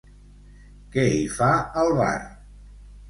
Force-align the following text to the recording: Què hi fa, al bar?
Què 0.95 1.05
hi 1.17 1.21
fa, 1.35 1.49
al 1.83 1.93
bar? 2.01 2.11